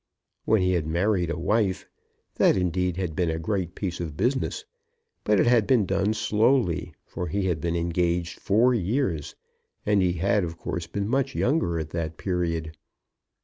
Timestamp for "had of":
10.13-10.57